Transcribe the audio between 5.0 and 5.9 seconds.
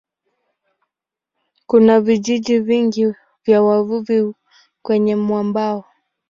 mwambao.